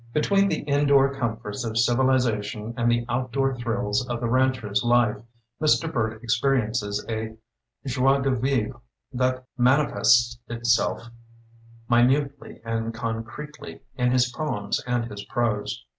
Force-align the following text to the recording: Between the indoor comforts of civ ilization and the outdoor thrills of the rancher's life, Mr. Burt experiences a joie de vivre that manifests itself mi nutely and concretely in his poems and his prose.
Between 0.13 0.47
the 0.49 0.61
indoor 0.61 1.13
comforts 1.13 1.63
of 1.63 1.77
civ 1.77 1.99
ilization 1.99 2.73
and 2.75 2.89
the 2.89 3.05
outdoor 3.07 3.55
thrills 3.55 4.03
of 4.09 4.19
the 4.19 4.27
rancher's 4.27 4.83
life, 4.83 5.21
Mr. 5.61 5.93
Burt 5.93 6.23
experiences 6.23 7.05
a 7.07 7.37
joie 7.85 8.19
de 8.19 8.31
vivre 8.31 8.81
that 9.13 9.45
manifests 9.59 10.39
itself 10.47 11.03
mi 11.87 11.97
nutely 12.01 12.61
and 12.65 12.95
concretely 12.95 13.81
in 13.95 14.09
his 14.11 14.31
poems 14.31 14.81
and 14.87 15.05
his 15.05 15.23
prose. 15.25 15.85